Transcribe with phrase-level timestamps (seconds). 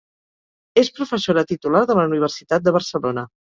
[0.83, 3.31] És professora titular de la Universitat de Barcelona.